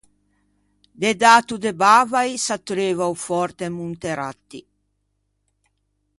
[1.01, 4.59] De d'ato de Bavai s'attreuva o fòrte Monteratti.